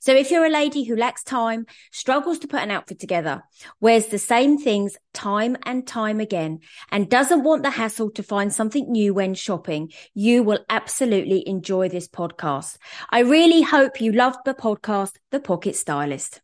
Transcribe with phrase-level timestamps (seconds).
[0.00, 3.42] So if you're a lady who lacks time, struggles to put an outfit together,
[3.80, 8.52] wears the same things time and time again, and doesn't want the hassle to find
[8.52, 12.78] something new when shopping, you will absolutely enjoy this podcast.
[13.10, 16.40] I really hope you loved the podcast, The Pocket Stylist.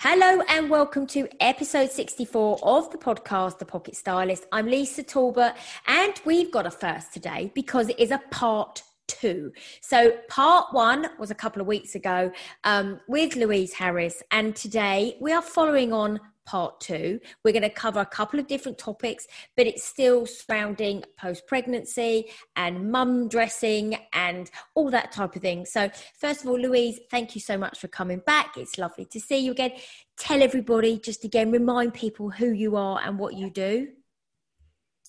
[0.00, 4.44] Hello and welcome to episode 64 of the podcast, The Pocket Stylist.
[4.52, 5.54] I'm Lisa Talbot
[5.86, 9.52] and we've got a first today because it is a part two.
[9.80, 12.32] So, part one was a couple of weeks ago
[12.64, 17.20] um, with Louise Harris, and today we are following on part two.
[17.42, 22.30] We're going to cover a couple of different topics, but it's still surrounding post pregnancy
[22.56, 25.64] and mum dressing and all that type of thing.
[25.64, 28.56] So, first of all, Louise, thank you so much for coming back.
[28.56, 29.72] It's lovely to see you again.
[30.16, 33.88] Tell everybody, just again, remind people who you are and what you do.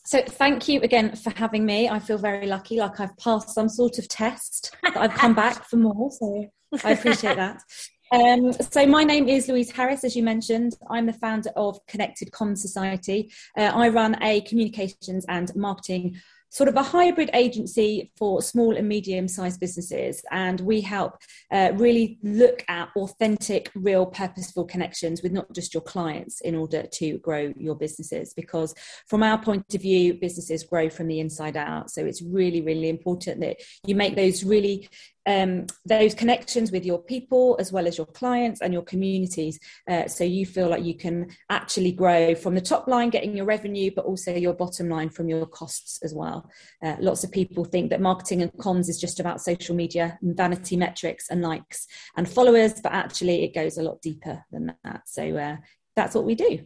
[0.06, 1.90] So thank you again for having me.
[1.90, 4.76] I feel very lucky, like I've passed some sort of test.
[4.84, 6.46] I've come back for more, so
[6.84, 7.62] I appreciate that.
[8.12, 10.78] Um, so my name is Louise Harris, as you mentioned.
[10.92, 13.32] I'm the founder of Connected Comms Society.
[13.58, 18.88] Uh, I run a communications and marketing sort of a hybrid agency for small and
[18.88, 20.24] medium sized businesses.
[20.32, 21.18] And we help
[21.52, 26.84] uh, really look at authentic, real, purposeful connections with not just your clients in order
[26.84, 28.34] to grow your businesses.
[28.34, 28.74] Because
[29.08, 31.92] from our point of view, businesses grow from the inside out.
[31.92, 34.88] So it's really, really important that you make those really
[35.26, 39.60] um, those connections with your people as well as your clients and your communities
[39.90, 43.46] uh, so you feel like you can actually grow from the top line getting your
[43.46, 46.50] revenue but also your bottom line from your costs as well.
[46.84, 50.38] Uh, lots of people think that marketing and comms is just about social media and
[50.38, 51.88] vanity metrics and likes
[52.18, 55.02] and followers but actually it goes a lot deeper than that.
[55.08, 55.58] So uh,
[55.96, 56.66] that's what we do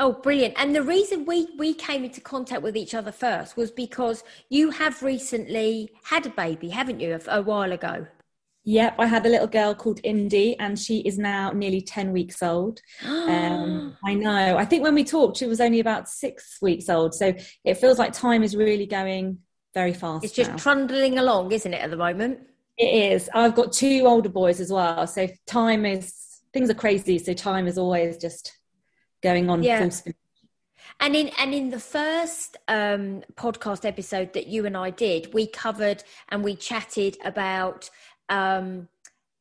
[0.00, 0.54] Oh, brilliant.
[0.56, 4.70] And the reason we, we came into contact with each other first was because you
[4.70, 8.06] have recently had a baby, haven't you, a, a while ago?
[8.64, 12.42] Yep, I had a little girl called Indy, and she is now nearly 10 weeks
[12.42, 12.80] old.
[13.04, 14.56] um, I know.
[14.56, 17.14] I think when we talked, she was only about six weeks old.
[17.14, 17.34] So
[17.64, 19.38] it feels like time is really going
[19.74, 20.24] very fast.
[20.24, 20.56] It's just now.
[20.56, 22.38] trundling along, isn't it, at the moment?
[22.78, 23.28] It is.
[23.34, 25.06] I've got two older boys as well.
[25.06, 26.14] So time is,
[26.54, 27.18] things are crazy.
[27.18, 28.59] So time is always just
[29.22, 29.80] going on yeah.
[29.80, 30.14] full speed.
[30.98, 35.46] And in and in the first um, podcast episode that you and I did, we
[35.46, 37.88] covered and we chatted about
[38.28, 38.88] um,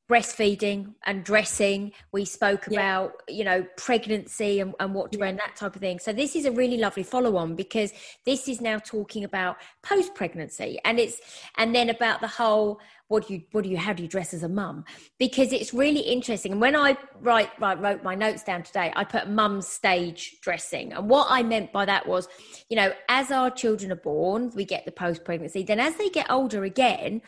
[0.10, 1.92] breastfeeding and dressing.
[2.12, 2.80] We spoke yeah.
[2.80, 6.00] about, you know, pregnancy and, and what to wear and that type of thing.
[6.00, 7.94] So this is a really lovely follow on because
[8.26, 11.22] this is now talking about post pregnancy and it's
[11.58, 12.80] and then about the whole
[13.10, 14.86] what do you what do you how do you dress as a mum?
[15.18, 16.54] Because it's really interesting.
[16.54, 20.94] And when i write, write wrote my notes down today i put mum stage dressing.
[20.94, 22.28] And what i meant by that was
[22.70, 26.10] you know as our children are born we get the post pregnancy then as they
[26.10, 27.22] get older again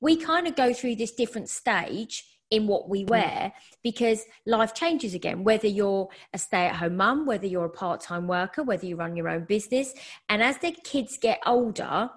[0.00, 3.10] we kind of go through this different stage in what we mm.
[3.10, 8.62] wear because life changes again whether you're a stay-at-home mum whether you're a part-time worker
[8.62, 9.94] whether you run your own business.
[10.28, 12.10] And as the kids get older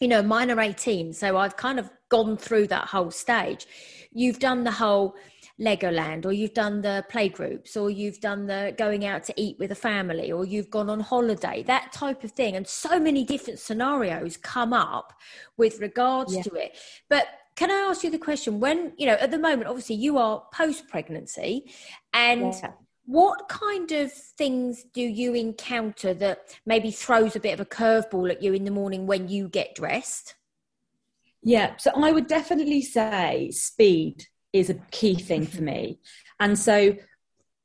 [0.00, 3.66] you know mine are 18 so i've kind of gone through that whole stage.
[4.12, 5.14] You've done the whole
[5.58, 9.72] legoland or you've done the playgroups or you've done the going out to eat with
[9.72, 12.56] a family or you've gone on holiday that type of thing.
[12.56, 15.14] And so many different scenarios come up
[15.56, 16.42] with regards yeah.
[16.42, 16.76] to it.
[17.08, 18.60] But can i ask you the question?
[18.60, 21.72] When you know at the moment obviously you are post pregnancy
[22.12, 22.72] and yeah
[23.06, 28.30] what kind of things do you encounter that maybe throws a bit of a curveball
[28.30, 30.34] at you in the morning when you get dressed?
[31.42, 36.00] Yeah, so I would definitely say speed is a key thing for me.
[36.40, 36.96] And so,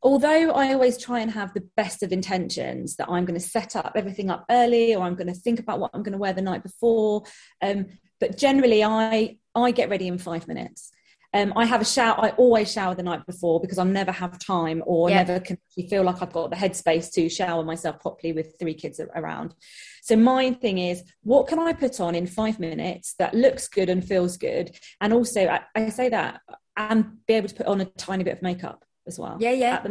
[0.04, 3.76] although I always try and have the best of intentions that I'm going to set
[3.76, 6.34] up everything up early or I'm going to think about what I'm going to wear
[6.34, 7.24] the night before,
[7.62, 7.88] um,
[8.20, 10.92] but generally I I get ready in five minutes.
[11.34, 12.16] Um, I have a shower.
[12.20, 15.24] I always shower the night before because I never have time or yeah.
[15.24, 15.58] never can
[15.90, 19.56] feel like I've got the headspace to shower myself properly with three kids around.
[20.02, 23.90] So my thing is, what can I put on in five minutes that looks good
[23.90, 26.42] and feels good, and also I, I say that
[26.76, 29.38] and be able to put on a tiny bit of makeup as well.
[29.40, 29.86] Yeah, yeah.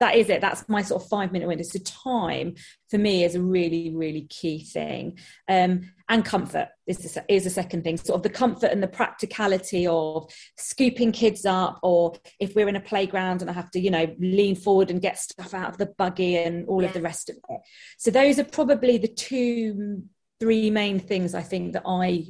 [0.00, 0.40] That is it.
[0.40, 1.62] That's my sort of five minute window.
[1.62, 2.54] So time
[2.88, 5.18] for me is a really, really key thing.
[5.46, 7.98] Um, and comfort is the, is a second thing.
[7.98, 12.76] Sort of the comfort and the practicality of scooping kids up, or if we're in
[12.76, 15.78] a playground and I have to, you know, lean forward and get stuff out of
[15.78, 16.88] the buggy and all yeah.
[16.88, 17.60] of the rest of it.
[17.98, 20.02] So those are probably the two,
[20.40, 22.24] three main things I think that I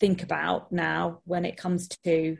[0.00, 2.38] think about now when it comes to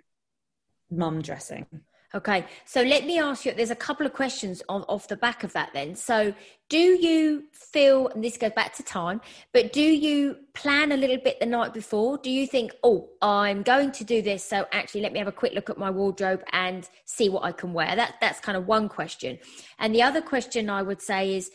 [0.91, 1.67] mum dressing.
[2.13, 3.53] Okay, so let me ask you.
[3.53, 5.71] There's a couple of questions on, off the back of that.
[5.73, 6.35] Then, so
[6.69, 9.21] do you feel, and this goes back to time,
[9.53, 12.19] but do you plan a little bit the night before?
[12.19, 15.33] Do you think, oh, I'm going to do this, so actually let me have a
[15.33, 17.95] quick look at my wardrobe and see what I can wear?
[17.95, 19.39] That that's kind of one question,
[19.79, 21.51] and the other question I would say is.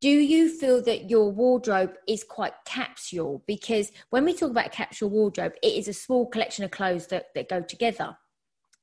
[0.00, 3.42] Do you feel that your wardrobe is quite capsule?
[3.48, 7.34] Because when we talk about capsule wardrobe, it is a small collection of clothes that,
[7.34, 8.16] that go together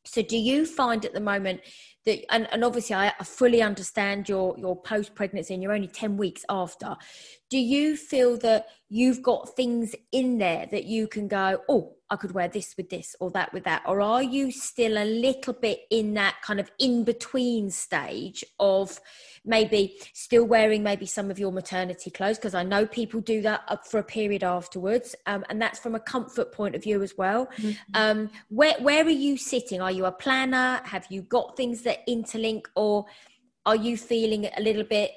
[0.06, 1.62] so do you find at the moment
[2.06, 6.18] that and, and obviously I, fully understand your your post pregnancy and you're only 10
[6.18, 6.96] weeks after
[7.50, 12.18] do you feel that you've got things in there that you can go oh I
[12.18, 13.82] could wear this with this or that with that?
[13.88, 19.00] Or are you still a little bit in that kind of in between stage of
[19.44, 22.38] maybe still wearing maybe some of your maternity clothes?
[22.38, 25.16] Because I know people do that for a period afterwards.
[25.26, 27.48] Um, and that's from a comfort point of view as well.
[27.58, 27.72] Mm-hmm.
[27.96, 29.82] Um, where, where are you sitting?
[29.82, 30.82] Are you a planner?
[30.84, 32.66] Have you got things that interlink?
[32.76, 33.06] Or
[33.66, 35.12] are you feeling a little bit,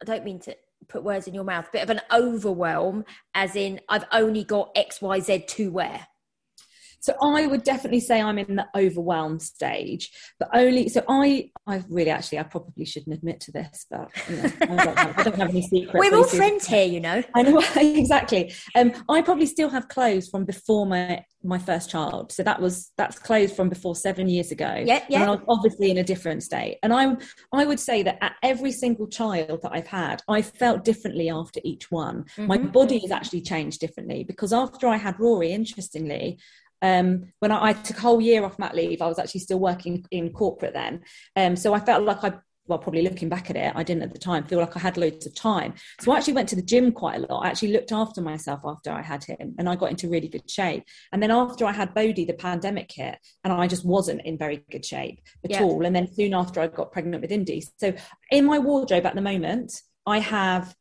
[0.00, 0.56] I don't mean to
[0.86, 5.02] put words in your mouth, bit of an overwhelm, as in I've only got X,
[5.02, 6.06] Y, Z to wear.
[7.00, 11.84] So I would definitely say I'm in the overwhelmed stage, but only so I I
[11.88, 15.22] really actually I probably shouldn't admit to this, but you know, I, don't have, I,
[15.22, 15.94] don't have, any secrets.
[15.94, 17.22] We're all friends here, you know.
[17.34, 18.52] I know exactly.
[18.74, 22.90] Um, I probably still have clothes from before my my first child, so that was
[22.96, 24.82] that's clothes from before seven years ago.
[24.84, 25.22] Yeah, yeah.
[25.22, 27.18] And I'm obviously in a different state, and I'm
[27.52, 31.60] I would say that at every single child that I've had, I felt differently after
[31.64, 32.24] each one.
[32.24, 32.46] Mm-hmm.
[32.46, 36.38] My body has actually changed differently because after I had Rory, interestingly,
[36.82, 39.58] um, when I, I, took a whole year off mat leave, I was actually still
[39.58, 41.02] working in corporate then.
[41.36, 42.34] Um, so I felt like I,
[42.66, 44.96] well, probably looking back at it, I didn't at the time feel like I had
[44.96, 45.74] loads of time.
[46.00, 47.40] So I actually went to the gym quite a lot.
[47.44, 50.48] I actually looked after myself after I had him and I got into really good
[50.48, 50.84] shape.
[51.12, 54.64] And then after I had Bodhi, the pandemic hit and I just wasn't in very
[54.70, 55.62] good shape at yeah.
[55.62, 55.84] all.
[55.86, 57.64] And then soon after I got pregnant with Indy.
[57.78, 57.94] So
[58.30, 60.74] in my wardrobe at the moment, I have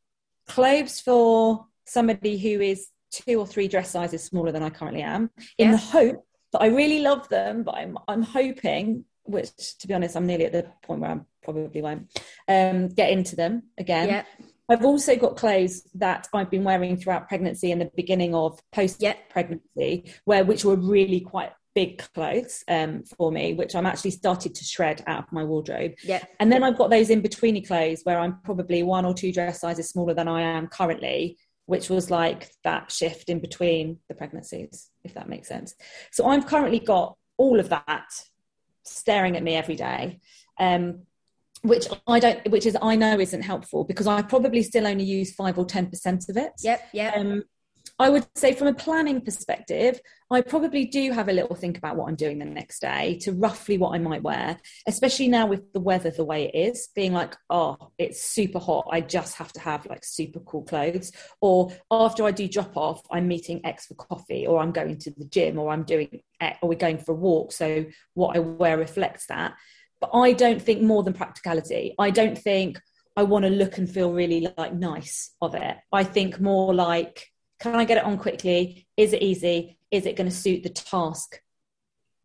[0.48, 5.30] clothes for somebody who is two or three dress sizes smaller than I currently am,
[5.58, 9.94] in the hope that I really love them, but I'm I'm hoping, which to be
[9.94, 14.08] honest, I'm nearly at the point where I probably won't um, get into them again.
[14.10, 14.24] Yeah.
[14.70, 19.02] I've also got clothes that I've been wearing throughout pregnancy and the beginning of post
[19.30, 24.56] pregnancy, where which were really quite big clothes um, for me, which I'm actually started
[24.56, 25.94] to shred out of my wardrobe.
[26.04, 26.24] Yeah.
[26.40, 29.62] And then I've got those in betweeny clothes where I'm probably one or two dress
[29.62, 31.38] sizes smaller than I am currently,
[31.68, 35.76] which was like that shift in between the pregnancies, if that makes sense.
[36.12, 38.08] So I've currently got all of that
[38.84, 40.20] staring at me every day.
[40.60, 41.04] Um,
[41.64, 45.34] which I don't, which is I know isn't helpful because I probably still only use
[45.34, 46.54] five or ten percent of it.
[46.64, 47.18] Yep, yep.
[47.18, 47.44] Um,
[48.00, 50.00] I would say, from a planning perspective,
[50.30, 53.32] I probably do have a little think about what I'm doing the next day to
[53.32, 54.58] roughly what I might wear,
[54.88, 58.88] especially now with the weather the way it is, being like, oh, it's super hot.
[58.92, 61.12] I just have to have like super cool clothes.
[61.42, 65.12] Or after I do drop off, I'm meeting X for coffee, or I'm going to
[65.12, 66.22] the gym, or I'm doing,
[66.62, 67.52] or we're going for a walk.
[67.52, 69.56] So what I wear reflects that.
[70.02, 71.96] But I don't think more than practicality.
[71.98, 72.80] I don't think
[73.16, 75.78] I want to look and feel really like nice of it.
[75.92, 78.88] I think more like, can I get it on quickly?
[78.96, 79.78] Is it easy?
[79.92, 81.42] Is it going to suit the task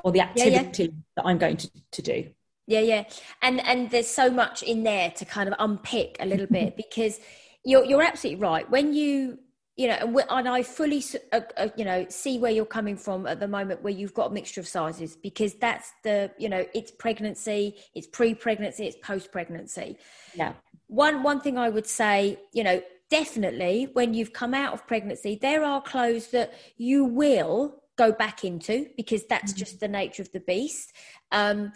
[0.04, 0.94] or the activity yeah, yeah.
[1.16, 2.30] that I'm going to, to do?
[2.66, 3.04] Yeah, yeah.
[3.40, 7.18] And and there's so much in there to kind of unpick a little bit because
[7.64, 8.68] you're you're absolutely right.
[8.70, 9.38] When you
[9.76, 13.26] you know, and, and I fully, uh, uh, you know, see where you're coming from
[13.26, 16.66] at the moment, where you've got a mixture of sizes, because that's the, you know,
[16.74, 19.96] it's pregnancy, it's pre-pregnancy, it's post-pregnancy.
[20.34, 20.52] Yeah.
[20.88, 25.38] One one thing I would say, you know, definitely when you've come out of pregnancy,
[25.40, 29.58] there are clothes that you will go back into because that's mm-hmm.
[29.58, 30.94] just the nature of the beast.
[31.30, 31.72] Um,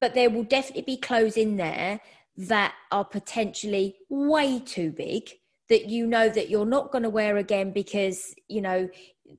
[0.00, 2.00] but there will definitely be clothes in there
[2.38, 5.28] that are potentially way too big
[5.68, 8.88] that you know that you're not going to wear again because you know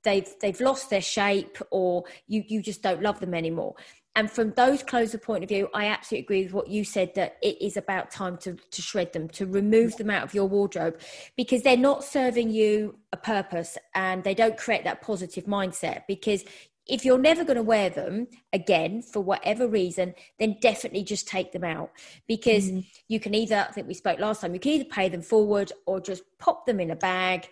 [0.03, 3.73] they've they've lost their shape or you you just don't love them anymore
[4.19, 7.37] and from those closer point of view i absolutely agree with what you said that
[7.41, 10.99] it is about time to, to shred them to remove them out of your wardrobe
[11.37, 16.43] because they're not serving you a purpose and they don't create that positive mindset because
[16.85, 21.51] if you're never going to wear them again for whatever reason, then definitely just take
[21.51, 21.91] them out
[22.27, 22.83] because mm.
[23.07, 25.71] you can either, I think we spoke last time, you can either pay them forward
[25.85, 27.47] or just pop them in a bag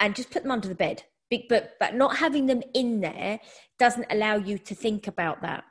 [0.00, 1.02] and just put them under the bed.
[1.50, 3.40] But, but not having them in there
[3.78, 5.64] doesn't allow you to think about that.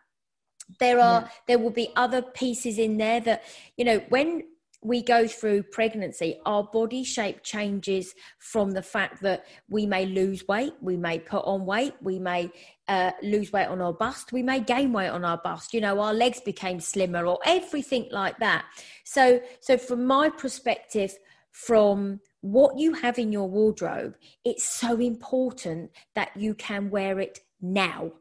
[0.79, 1.27] There are, yeah.
[1.47, 3.43] there will be other pieces in there that,
[3.77, 4.43] you know, when
[4.83, 10.47] we go through pregnancy, our body shape changes from the fact that we may lose
[10.47, 12.49] weight, we may put on weight, we may
[12.87, 15.73] uh, lose weight on our bust, we may gain weight on our bust.
[15.73, 18.65] You know, our legs became slimmer or everything like that.
[19.03, 21.13] So, so from my perspective,
[21.51, 27.39] from what you have in your wardrobe, it's so important that you can wear it
[27.61, 28.11] now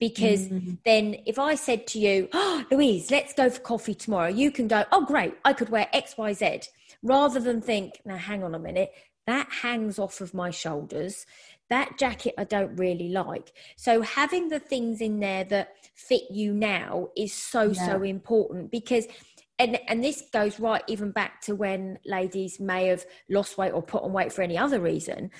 [0.00, 0.74] because mm-hmm.
[0.84, 4.66] then if I said to you, oh, Louise, let's go for coffee tomorrow, you can
[4.66, 6.62] go, oh, great, I could wear X, Y, Z,
[7.02, 8.92] rather than think, now hang on a minute,
[9.26, 11.26] that hangs off of my shoulders.
[11.68, 13.52] That jacket I don't really like.
[13.76, 17.86] So having the things in there that fit you now is so, yeah.
[17.86, 19.06] so important because
[19.60, 23.82] and and this goes right even back to when ladies may have lost weight or
[23.82, 25.30] put on weight for any other reason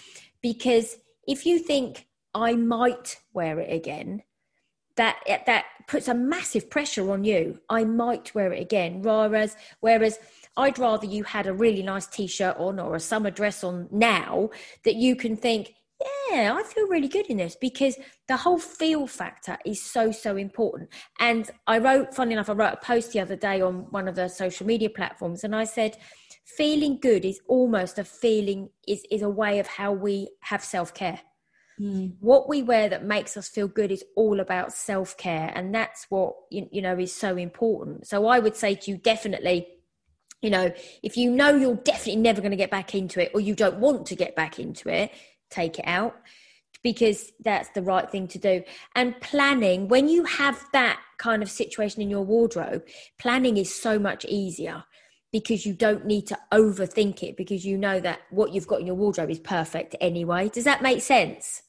[0.43, 4.23] because if you think i might wear it again
[5.01, 7.59] that that puts a massive pressure on you.
[7.71, 9.01] I might wear it again.
[9.01, 10.19] Whereas whereas
[10.59, 14.51] I'd rather you had a really nice t-shirt on or a summer dress on now
[14.85, 15.73] that you can think,
[16.31, 17.97] yeah, I feel really good in this because
[18.29, 20.91] the whole feel factor is so, so important.
[21.19, 24.17] And I wrote, funny enough, I wrote a post the other day on one of
[24.17, 25.97] the social media platforms and I said,
[26.45, 30.93] feeling good is almost a feeling, is, is a way of how we have self
[30.93, 31.21] care.
[31.81, 32.17] Mm.
[32.21, 36.07] What we wear that makes us feel good is all about self care, and that's
[36.11, 38.07] what you, you know is so important.
[38.07, 39.67] So I would say to you, definitely
[40.43, 40.73] you know,
[41.03, 43.79] if you know you're definitely never going to get back into it or you don't
[43.79, 45.13] want to get back into it,
[45.51, 46.17] take it out
[46.83, 48.63] because that's the right thing to do.
[48.97, 52.87] And planning, when you have that kind of situation in your wardrobe,
[53.19, 54.85] planning is so much easier
[55.31, 58.87] because you don't need to overthink it because you know that what you've got in
[58.87, 60.49] your wardrobe is perfect anyway.
[60.49, 61.63] Does that make sense?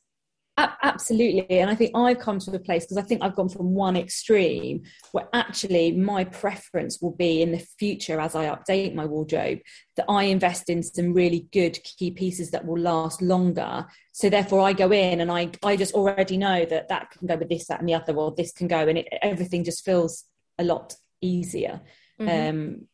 [0.58, 1.60] Absolutely.
[1.60, 3.96] And I think I've come to a place because I think I've gone from one
[3.96, 9.60] extreme where actually my preference will be in the future as I update my wardrobe
[9.96, 13.88] that I invest in some really good key pieces that will last longer.
[14.12, 17.38] So therefore I go in and I, I just already know that that can go
[17.38, 20.26] with this, that and the other, or this can go and it, everything just feels
[20.60, 21.82] a lot easier.
[22.20, 22.50] Mm-hmm.
[22.50, 22.88] Um,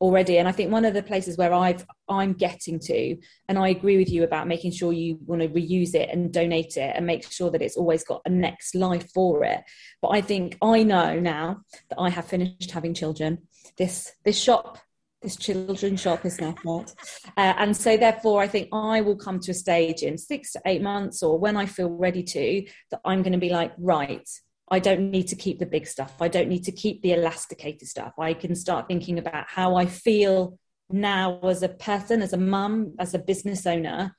[0.00, 0.38] already.
[0.38, 3.16] And i think one of the places where i've i'm getting to
[3.48, 6.76] and i agree with you about making sure you want to reuse it and donate
[6.76, 9.62] it and make sure that it's always got a next life for it.
[10.02, 13.38] But i think i know now that i have finished having children.
[13.78, 14.78] This this shop
[15.22, 16.92] this children's shop is now not
[17.36, 20.60] uh, and so therefore i think i will come to a stage in six to
[20.66, 24.28] eight months or when i feel ready to that i'm going to be like right
[24.68, 26.14] I don't need to keep the big stuff.
[26.20, 28.14] I don't need to keep the elasticated stuff.
[28.18, 30.58] I can start thinking about how I feel
[30.90, 34.16] now as a person, as a mum, as a business owner.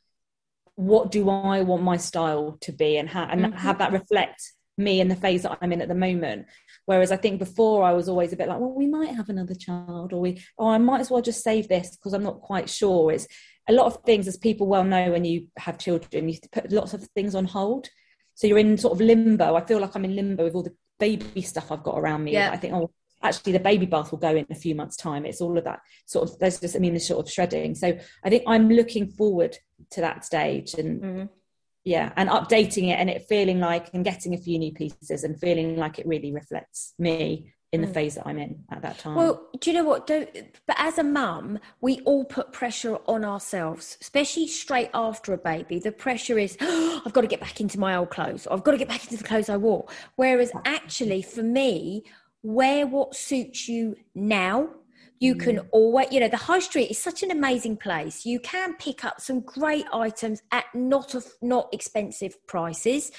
[0.75, 3.58] What do I want my style to be and, how, and mm-hmm.
[3.58, 6.46] have that reflect me in the phase that I'm in at the moment?
[6.86, 9.56] Whereas I think before I was always a bit like, well, we might have another
[9.56, 12.70] child, or we, oh, I might as well just save this because I'm not quite
[12.70, 13.12] sure.
[13.12, 13.27] It's
[13.68, 16.94] a lot of things, as people well know, when you have children, you put lots
[16.94, 17.89] of things on hold
[18.38, 19.56] so you're in sort of limbo.
[19.56, 22.34] I feel like I'm in limbo with all the baby stuff I've got around me.
[22.34, 22.51] Yeah.
[22.51, 22.91] I think, oh,
[23.24, 25.79] actually the baby bath will go in a few months time it's all of that
[26.06, 29.08] sort of there's just i mean the sort of shredding so i think i'm looking
[29.08, 29.58] forward
[29.89, 31.25] to that stage and mm-hmm.
[31.84, 35.39] yeah and updating it and it feeling like and getting a few new pieces and
[35.39, 37.93] feeling like it really reflects me in the mm.
[37.93, 39.15] phase that I'm in at that time.
[39.15, 40.07] Well, do you know what?
[40.07, 40.29] Don't,
[40.65, 45.79] but as a mum, we all put pressure on ourselves, especially straight after a baby.
[45.79, 48.71] The pressure is, oh, I've got to get back into my old clothes, I've got
[48.71, 49.86] to get back into the clothes I wore.
[50.15, 52.03] Whereas actually, for me,
[52.41, 54.69] wear what suits you now.
[55.19, 55.39] You mm.
[55.39, 58.25] can always, you know, the high street is such an amazing place.
[58.25, 63.12] You can pick up some great items at not of not expensive prices.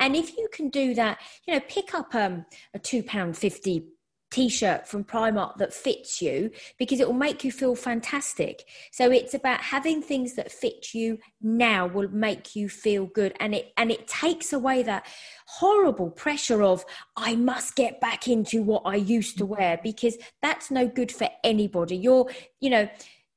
[0.00, 3.91] And if you can do that, you know, pick up um, a two pound fifty
[4.32, 8.64] t-shirt from Primark that fits you because it will make you feel fantastic.
[8.90, 13.54] So it's about having things that fit you now will make you feel good and
[13.54, 15.06] it and it takes away that
[15.46, 16.84] horrible pressure of
[17.16, 21.28] I must get back into what I used to wear because that's no good for
[21.44, 21.96] anybody.
[21.96, 22.88] You're, you know,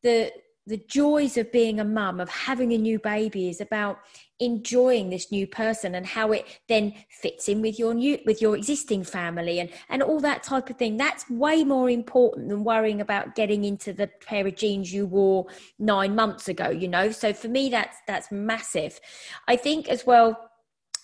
[0.02, 0.32] the
[0.68, 4.00] the joys of being a mum of having a new baby is about
[4.40, 8.58] enjoying this new person and how it then fits in with your new with your
[8.58, 10.98] existing family and and all that type of thing.
[10.98, 15.46] That's way more important than worrying about getting into the pair of jeans you wore
[15.80, 17.12] 9 months ago you know?
[17.12, 19.00] So for me that's that's massive.
[19.48, 20.50] I think as well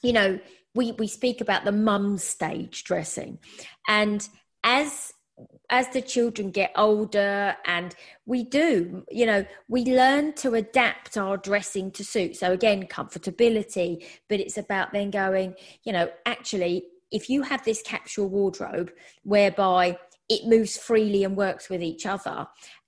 [0.01, 0.39] you know
[0.73, 3.39] we we speak about the mum stage dressing.
[3.87, 4.27] And
[4.63, 5.13] as
[5.71, 11.37] as the children get older and we do you know we learn to adapt our
[11.37, 12.35] dressing to suit.
[12.35, 17.81] So again comfortability but it's about then going you know actually if you have this
[17.81, 18.91] capsule wardrobe
[19.23, 19.97] whereby
[20.29, 22.47] it moves freely and works with each other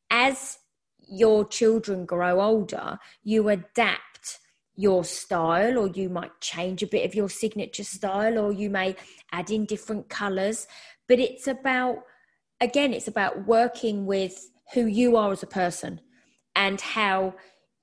[0.09, 0.59] as
[1.07, 4.39] your children grow older you adapt
[4.75, 8.95] your style or you might change a bit of your signature style or you may
[9.31, 10.67] add in different colors
[11.07, 11.97] but it's about
[12.61, 15.99] again, it's about working with who you are as a person
[16.55, 17.35] and how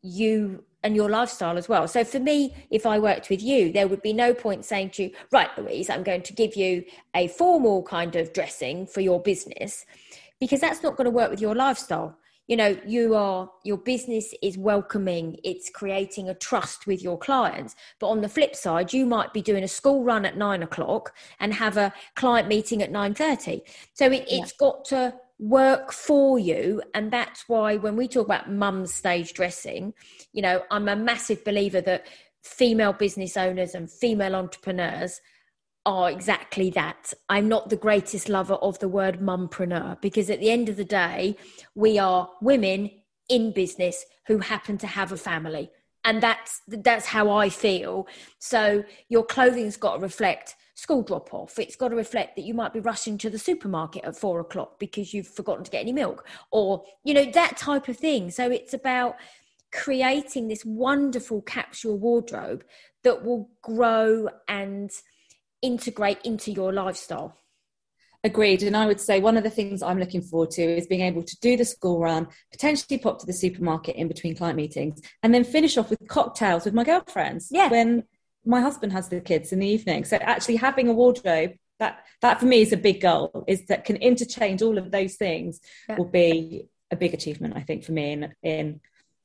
[0.02, 1.86] you and your lifestyle as well.
[1.86, 5.04] So for me, if I worked with you, there would be no point saying to
[5.04, 6.84] you, right, Louise, I'm going to give you
[7.14, 9.84] a formal kind of dressing for your business
[10.38, 12.16] because that's not going to work with your lifestyle
[12.50, 17.76] you know you are your business is welcoming it's creating a trust with your clients
[18.00, 21.14] but on the flip side you might be doing a school run at nine o'clock
[21.38, 23.62] and have a client meeting at 9.30
[23.94, 24.46] so it, has yeah.
[24.58, 29.94] got to work for you and that's why when we talk about mum stage dressing
[30.32, 32.04] you know i'm a massive believer that
[32.42, 35.20] female business owners and female entrepreneurs
[35.86, 37.14] are exactly that.
[37.28, 40.84] I'm not the greatest lover of the word mumpreneur because at the end of the
[40.84, 41.36] day,
[41.74, 42.90] we are women
[43.28, 45.70] in business who happen to have a family.
[46.04, 48.08] And that's that's how I feel.
[48.38, 51.58] So your clothing's got to reflect school drop off.
[51.58, 54.78] It's got to reflect that you might be rushing to the supermarket at four o'clock
[54.78, 58.30] because you've forgotten to get any milk, or you know that type of thing.
[58.30, 59.16] So it's about
[59.72, 62.64] creating this wonderful capsule wardrobe
[63.04, 64.90] that will grow and
[65.62, 67.36] integrate into your lifestyle.
[68.22, 68.62] Agreed.
[68.62, 71.22] And I would say one of the things I'm looking forward to is being able
[71.22, 75.32] to do the school run, potentially pop to the supermarket in between client meetings, and
[75.32, 77.48] then finish off with cocktails with my girlfriends.
[77.50, 77.70] Yeah.
[77.70, 78.04] When
[78.44, 80.04] my husband has the kids in the evening.
[80.04, 83.84] So actually having a wardrobe that that for me is a big goal is that
[83.84, 85.96] can interchange all of those things yeah.
[85.96, 88.80] will be a big achievement I think for me in in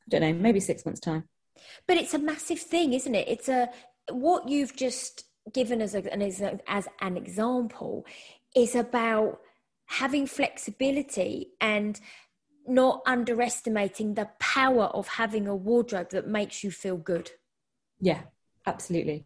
[0.05, 1.25] I don't know maybe 6 months time.
[1.87, 3.27] But it's a massive thing isn't it?
[3.27, 3.69] It's a
[4.09, 8.05] what you've just given as, a, as, as an example
[8.55, 9.39] is about
[9.85, 11.99] having flexibility and
[12.67, 17.31] not underestimating the power of having a wardrobe that makes you feel good.
[17.99, 18.21] Yeah,
[18.65, 19.25] absolutely.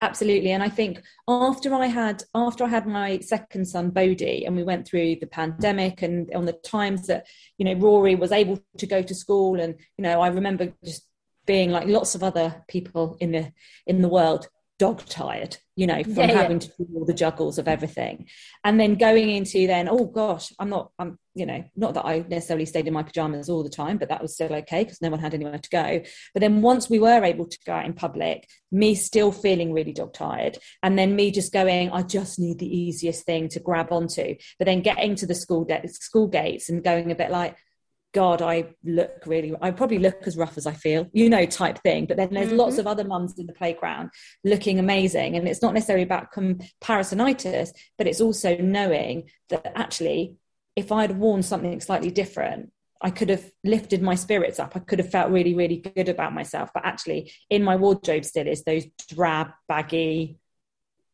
[0.00, 0.52] Absolutely.
[0.52, 4.62] And I think after I had after I had my second son Bodhi and we
[4.62, 8.86] went through the pandemic and on the times that, you know, Rory was able to
[8.86, 11.04] go to school and, you know, I remember just
[11.46, 13.52] being like lots of other people in the
[13.88, 16.68] in the world dog tired, you know, from yeah, having yeah.
[16.68, 18.28] to do all the juggles of everything.
[18.62, 22.24] And then going into then, oh gosh, I'm not, I'm, you know, not that I
[22.28, 25.10] necessarily stayed in my pajamas all the time, but that was still okay because no
[25.10, 26.00] one had anywhere to go.
[26.32, 29.92] But then once we were able to go out in public, me still feeling really
[29.92, 30.58] dog tired.
[30.82, 34.36] And then me just going, I just need the easiest thing to grab onto.
[34.58, 37.56] But then getting to the school, de- school gates and going a bit like,
[38.18, 41.78] God, I look really, I probably look as rough as I feel, you know, type
[41.84, 42.04] thing.
[42.04, 42.56] But then there's mm-hmm.
[42.56, 44.10] lots of other mums in the playground
[44.42, 45.36] looking amazing.
[45.36, 50.34] And it's not necessarily about comparisonitis, but it's also knowing that actually,
[50.74, 54.72] if I'd worn something slightly different, I could have lifted my spirits up.
[54.74, 56.70] I could have felt really, really good about myself.
[56.74, 60.38] But actually, in my wardrobe still is those drab, baggy,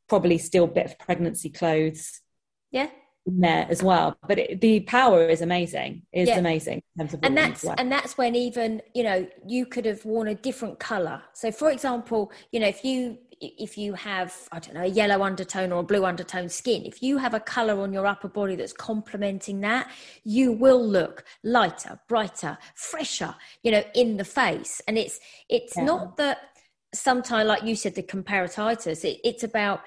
[0.09, 2.23] probably still bit of pregnancy clothes.
[2.71, 2.89] Yeah
[3.27, 4.17] there as well.
[4.27, 6.03] But it, the power is amazing.
[6.13, 6.39] Is yeah.
[6.39, 6.83] amazing.
[6.99, 11.23] and that's and that's when even you know you could have worn a different color.
[11.33, 15.23] So for example, you know if you if you have I don't know a yellow
[15.23, 18.57] undertone or a blue undertone skin, if you have a color on your upper body
[18.57, 19.91] that's complementing that,
[20.25, 23.35] you will look lighter, brighter, fresher.
[23.63, 25.85] You know in the face, and it's it's yeah.
[25.85, 26.51] not that
[26.93, 29.05] sometimes like you said the comparatitis.
[29.05, 29.81] It, it's about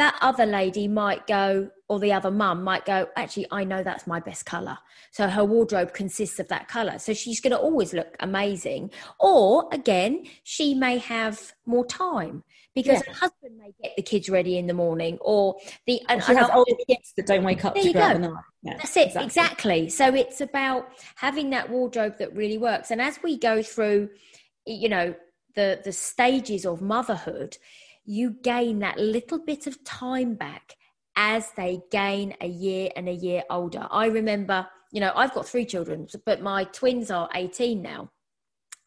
[0.00, 4.06] that other lady might go, or the other mum might go, actually, I know that's
[4.06, 4.78] my best colour.
[5.10, 6.98] So her wardrobe consists of that colour.
[6.98, 8.90] So she's going to always look amazing.
[9.18, 13.12] Or again, she may have more time because yeah.
[13.12, 16.48] her husband may get the kids ready in the morning, or the and, she has
[16.52, 17.74] older kids that don't wake up.
[17.74, 18.14] There you go.
[18.14, 19.24] The yeah, That's it exactly.
[19.24, 19.88] exactly.
[19.90, 22.90] So it's about having that wardrobe that really works.
[22.90, 24.10] And as we go through,
[24.66, 25.14] you know,
[25.56, 27.56] the the stages of motherhood,
[28.10, 30.74] you gain that little bit of time back
[31.14, 33.86] as they gain a year and a year older.
[33.88, 38.10] I remember, you know, I've got three children, but my twins are 18 now.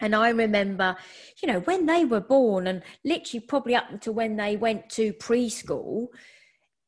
[0.01, 0.97] And I remember,
[1.41, 5.13] you know, when they were born and literally probably up until when they went to
[5.13, 6.07] preschool,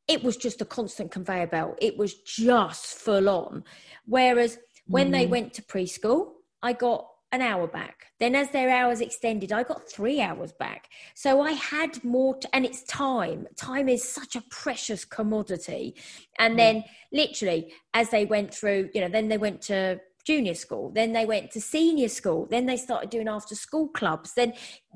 [0.09, 1.77] it was just a constant conveyor belt.
[1.81, 3.63] It was just full on.
[4.05, 5.11] Whereas when mm.
[5.13, 8.07] they went to preschool, I got an hour back.
[8.19, 10.89] Then, as their hours extended, I got three hours back.
[11.13, 13.47] So I had more, and it's time.
[13.55, 15.95] Time is such a precious commodity.
[16.39, 16.57] And mm.
[16.57, 21.13] then, literally, as they went through, you know, then they went to junior school then
[21.13, 24.51] they went to senior school then they started doing after school clubs then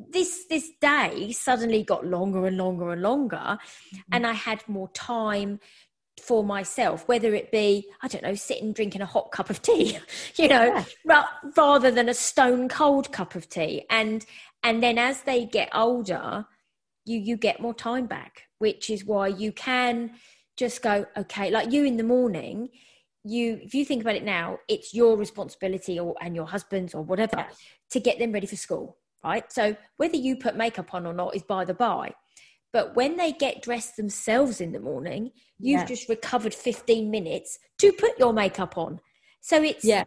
[0.10, 3.98] this this day suddenly got longer and longer and longer mm-hmm.
[4.12, 5.60] and i had more time
[6.20, 9.98] for myself, whether it be, I don't know, sitting drinking a hot cup of tea,
[10.36, 10.84] you know, yeah.
[11.06, 13.86] ra- rather than a stone cold cup of tea.
[13.90, 14.26] And
[14.64, 16.46] and then as they get older,
[17.06, 20.12] you you get more time back, which is why you can
[20.58, 22.70] just go, okay, like you in the morning,
[23.24, 27.04] you if you think about it now, it's your responsibility or and your husband's or
[27.04, 27.46] whatever
[27.92, 28.98] to get them ready for school.
[29.24, 29.52] Right.
[29.52, 32.14] So whether you put makeup on or not is by the by.
[32.72, 35.86] But when they get dressed themselves in the morning, you've yeah.
[35.86, 39.00] just recovered 15 minutes to put your makeup on.
[39.42, 40.04] So it's yeah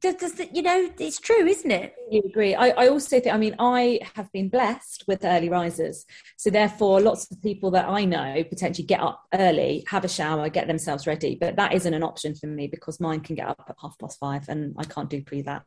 [0.00, 1.94] does, does you know it's true isn't it?
[2.10, 2.54] You agree.
[2.54, 6.06] I, I also think i mean i have been blessed with early risers.
[6.36, 10.48] So therefore lots of people that i know potentially get up early have a shower
[10.48, 11.36] get themselves ready.
[11.38, 14.18] But that isn't an option for me because mine can get up at half past
[14.18, 15.64] five and i can't do pre that.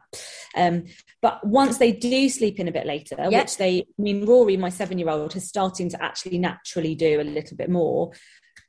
[0.56, 0.86] Um,
[1.21, 3.43] but once they do sleep in a bit later yep.
[3.43, 7.21] which they i mean rory my seven year old is starting to actually naturally do
[7.21, 8.12] a little bit more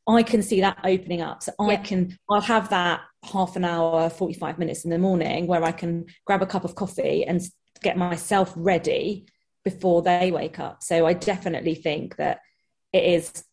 [0.07, 1.43] I can see that opening up.
[1.43, 5.65] So I can, I'll have that half an hour, 45 minutes in the morning where
[5.65, 7.41] I can grab a cup of coffee and
[7.83, 9.27] get myself ready
[9.65, 10.83] before they wake up.
[10.83, 12.41] So I definitely think that
[12.93, 13.45] it is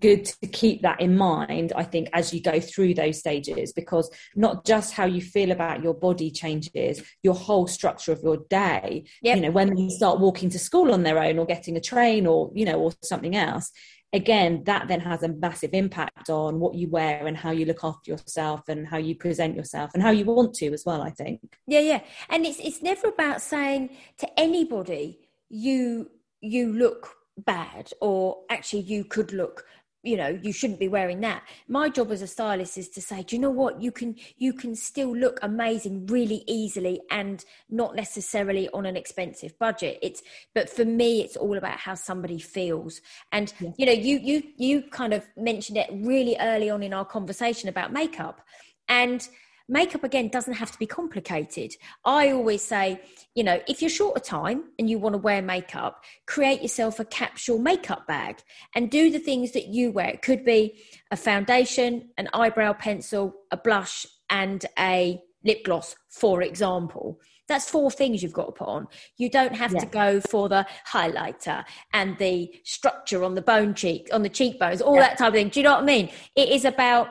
[0.00, 4.10] good to keep that in mind i think as you go through those stages because
[4.36, 9.04] not just how you feel about your body changes your whole structure of your day
[9.22, 9.36] yep.
[9.36, 12.26] you know when they start walking to school on their own or getting a train
[12.26, 13.72] or you know or something else
[14.12, 17.84] again that then has a massive impact on what you wear and how you look
[17.84, 21.10] after yourself and how you present yourself and how you want to as well i
[21.10, 21.40] think.
[21.66, 22.00] Yeah yeah.
[22.28, 29.04] And it's it's never about saying to anybody you you look bad or actually you
[29.04, 29.64] could look
[30.02, 31.42] you know you shouldn't be wearing that.
[31.66, 33.80] My job as a stylist is to say do you know what?
[33.80, 39.58] You can you can still look amazing really easily and not necessarily on an expensive
[39.58, 39.98] budget.
[40.02, 40.22] It's
[40.54, 43.00] but for me it's all about how somebody feels.
[43.32, 43.70] And yeah.
[43.76, 47.68] you know you you you kind of mentioned it really early on in our conversation
[47.68, 48.40] about makeup.
[48.88, 49.28] And
[49.68, 51.74] makeup again doesn't have to be complicated.
[52.04, 53.00] I always say,
[53.34, 56.98] you know, if you're short of time and you want to wear makeup, create yourself
[56.98, 58.38] a capsule makeup bag
[58.74, 60.08] and do the things that you wear.
[60.08, 66.42] It could be a foundation, an eyebrow pencil, a blush, and a lip gloss, for
[66.42, 67.20] example.
[67.46, 68.88] That's four things you've got to put on.
[69.16, 69.80] You don't have yeah.
[69.80, 74.82] to go for the highlighter and the structure on the bone cheek, on the cheekbones,
[74.82, 75.02] all yeah.
[75.02, 75.48] that type of thing.
[75.48, 76.10] Do you know what I mean?
[76.36, 77.08] It is about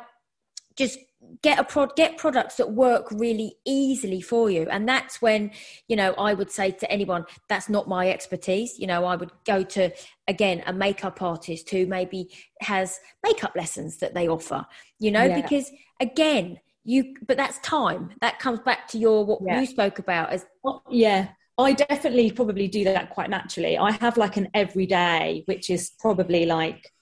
[0.76, 1.00] just
[1.42, 5.52] get a pro- get products that work really easily for you and that's when
[5.88, 9.32] you know i would say to anyone that's not my expertise you know i would
[9.46, 9.90] go to
[10.28, 12.30] again a makeup artist who maybe
[12.62, 14.66] has makeup lessons that they offer
[15.00, 15.42] you know yeah.
[15.42, 19.60] because again you but that's time that comes back to your what yeah.
[19.60, 23.80] you spoke about as oh, yeah I definitely probably do that quite naturally.
[23.80, 26.94] I have like an everyday, which is probably like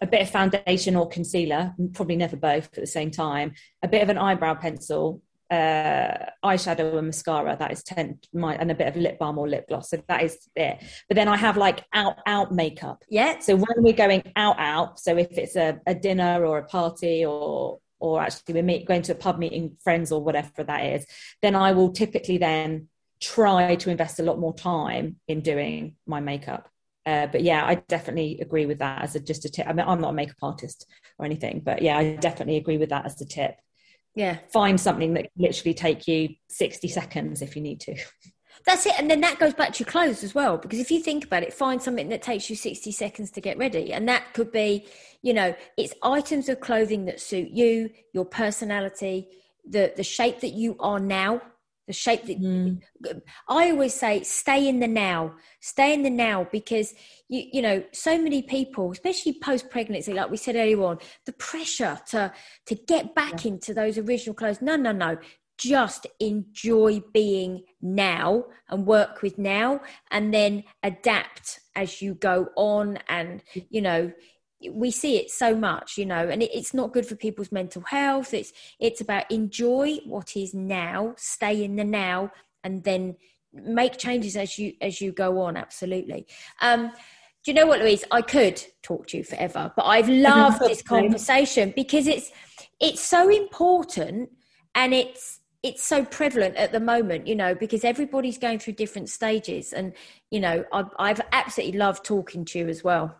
[0.00, 4.02] a bit of foundation or concealer, probably never both at the same time, a bit
[4.02, 7.56] of an eyebrow pencil, uh, eyeshadow and mascara.
[7.58, 9.90] That is ten, my, and a bit of lip balm or lip gloss.
[9.90, 10.82] So that is it.
[11.08, 13.04] But then I have like out out makeup.
[13.08, 13.40] Yeah.
[13.40, 17.24] So when we're going out out, so if it's a, a dinner or a party
[17.24, 21.06] or or actually we're meet, going to a pub meeting friends or whatever that is,
[21.42, 22.88] then I will typically then
[23.20, 26.70] try to invest a lot more time in doing my makeup.
[27.06, 29.66] Uh, but yeah, I definitely agree with that as a, just a tip.
[29.66, 30.86] I mean, I'm not a makeup artist
[31.18, 33.56] or anything, but yeah, I definitely agree with that as a tip.
[34.14, 34.38] Yeah.
[34.52, 37.96] Find something that literally take you 60 seconds if you need to.
[38.66, 38.94] That's it.
[38.98, 40.58] And then that goes back to your clothes as well.
[40.58, 43.56] Because if you think about it, find something that takes you 60 seconds to get
[43.56, 43.92] ready.
[43.92, 44.86] And that could be,
[45.22, 49.28] you know, it's items of clothing that suit you, your personality,
[49.66, 51.40] the, the shape that you are now
[51.86, 52.80] the shape that mm.
[53.48, 56.94] I always say stay in the now stay in the now because
[57.28, 61.32] you you know so many people especially post pregnancy like we said earlier on the
[61.32, 62.32] pressure to
[62.66, 63.52] to get back yeah.
[63.52, 65.18] into those original clothes no no no
[65.58, 69.78] just enjoy being now and work with now
[70.10, 74.10] and then adapt as you go on and you know
[74.70, 77.82] we see it so much you know and it, it's not good for people's mental
[77.82, 82.30] health it's it's about enjoy what is now stay in the now
[82.64, 83.16] and then
[83.52, 86.26] make changes as you as you go on absolutely
[86.60, 86.92] um
[87.42, 90.82] do you know what louise i could talk to you forever but i've loved this
[90.82, 92.30] conversation because it's
[92.80, 94.30] it's so important
[94.74, 99.10] and it's it's so prevalent at the moment, you know, because everybody's going through different
[99.10, 99.72] stages.
[99.72, 99.92] And,
[100.30, 103.14] you know, I've, I've absolutely loved talking to you as well.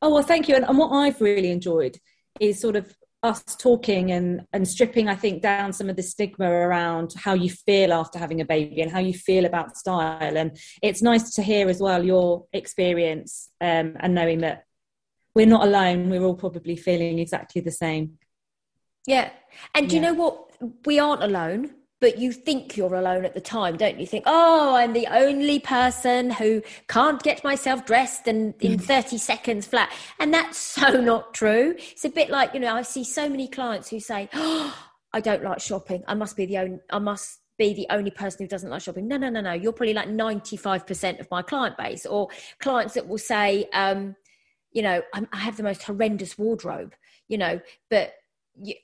[0.00, 0.56] Oh, well, thank you.
[0.56, 1.98] And, and what I've really enjoyed
[2.40, 6.48] is sort of us talking and, and stripping, I think, down some of the stigma
[6.48, 10.36] around how you feel after having a baby and how you feel about style.
[10.36, 14.64] And it's nice to hear as well your experience um, and knowing that
[15.34, 16.10] we're not alone.
[16.10, 18.18] We're all probably feeling exactly the same.
[19.06, 19.30] Yeah.
[19.74, 20.02] And do yeah.
[20.02, 20.44] you know what?
[20.86, 24.06] We aren't alone, but you think you're alone at the time, don't you?
[24.06, 29.66] Think, oh, I'm the only person who can't get myself dressed and in 30 seconds
[29.66, 29.92] flat.
[30.20, 31.74] And that's so not true.
[31.76, 34.76] It's a bit like, you know, I see so many clients who say, oh,
[35.12, 36.04] I don't like shopping.
[36.06, 39.08] I must be the only, I must be the only person who doesn't like shopping.
[39.08, 39.52] No, no, no, no.
[39.52, 42.28] You're probably like 95% of my client base or
[42.60, 44.14] clients that will say, um,
[44.70, 46.94] you know, I have the most horrendous wardrobe,
[47.26, 48.12] you know, but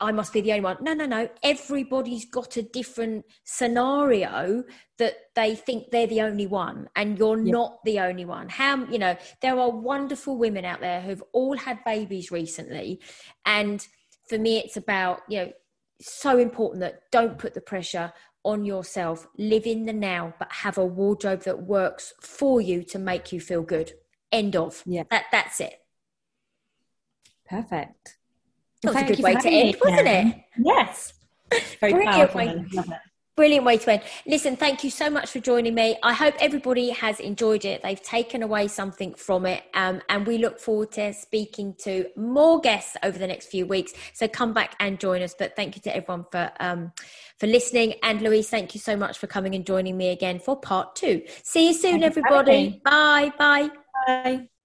[0.01, 0.77] I must be the only one.
[0.81, 1.29] No, no, no.
[1.43, 4.65] Everybody's got a different scenario
[4.99, 8.49] that they think they're the only one, and you're not the only one.
[8.49, 13.01] How, you know, there are wonderful women out there who've all had babies recently.
[13.45, 13.87] And
[14.29, 15.53] for me, it's about, you know,
[16.01, 18.13] so important that don't put the pressure
[18.45, 19.27] on yourself.
[19.39, 23.41] Live in the now, but have a wardrobe that works for you to make you
[23.41, 23.93] feel good.
[24.31, 24.83] End of.
[24.87, 25.05] Yeah.
[25.11, 25.75] That, that's it.
[27.49, 28.19] Perfect.
[28.85, 30.45] That was a good way to end, wasn't it?
[30.59, 31.13] Yes.
[31.81, 32.65] Very Brilliant way.
[33.37, 34.03] Brilliant way to end.
[34.29, 35.97] Listen, thank you so much for joining me.
[36.05, 37.83] I hope everybody has enjoyed it.
[37.83, 39.65] They've taken away something from it.
[39.75, 43.93] Um, and we look forward to speaking to more guests over the next few weeks.
[44.13, 45.35] So come back and join us.
[45.37, 46.93] But thank you to everyone for um,
[47.41, 47.95] for listening.
[48.05, 51.23] And Louise, thank you so much for coming and joining me again for part two.
[51.43, 52.81] See you soon, everybody.
[52.85, 53.33] Bye.
[53.37, 53.71] Bye.
[54.07, 54.49] Bye.